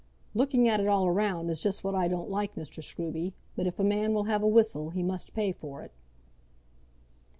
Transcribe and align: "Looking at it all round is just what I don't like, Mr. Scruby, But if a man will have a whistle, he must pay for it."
"Looking 0.33 0.67
at 0.67 0.79
it 0.79 0.87
all 0.87 1.11
round 1.11 1.51
is 1.51 1.61
just 1.61 1.83
what 1.83 1.93
I 1.93 2.07
don't 2.07 2.27
like, 2.27 2.55
Mr. 2.55 2.83
Scruby, 2.83 3.33
But 3.55 3.67
if 3.67 3.79
a 3.79 3.83
man 3.83 4.15
will 4.15 4.23
have 4.23 4.41
a 4.41 4.47
whistle, 4.47 4.89
he 4.89 5.03
must 5.03 5.35
pay 5.35 5.51
for 5.51 5.83
it." 5.83 5.91